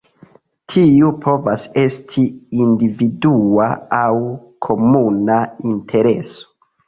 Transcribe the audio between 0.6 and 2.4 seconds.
Tiu povas esti